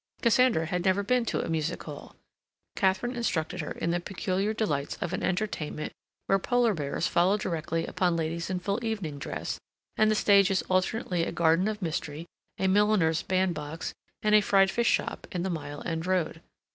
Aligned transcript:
Cassandra 0.23 0.65
had 0.65 0.83
never 0.83 1.03
been 1.03 1.25
to 1.25 1.45
a 1.45 1.47
music 1.47 1.83
hall. 1.83 2.15
Katharine 2.75 3.15
instructed 3.15 3.61
her 3.61 3.69
in 3.69 3.91
the 3.91 3.99
peculiar 3.99 4.51
delights 4.51 4.97
of 4.99 5.13
an 5.13 5.21
entertainment 5.21 5.93
where 6.25 6.39
Polar 6.39 6.73
bears 6.73 7.05
follow 7.05 7.37
directly 7.37 7.85
upon 7.85 8.15
ladies 8.15 8.49
in 8.49 8.57
full 8.57 8.83
evening 8.83 9.19
dress, 9.19 9.59
and 9.97 10.09
the 10.09 10.15
stage 10.15 10.49
is 10.49 10.63
alternately 10.71 11.23
a 11.23 11.31
garden 11.31 11.67
of 11.67 11.83
mystery, 11.83 12.25
a 12.57 12.67
milliner's 12.67 13.21
band 13.21 13.53
box, 13.53 13.93
and 14.23 14.33
a 14.33 14.41
fried 14.41 14.71
fish 14.71 14.89
shop 14.89 15.27
in 15.31 15.43
the 15.43 15.51
Mile 15.51 15.83
End 15.85 16.07
Road. 16.07 16.41